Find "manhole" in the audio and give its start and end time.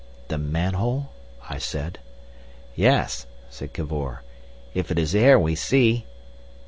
0.39-1.09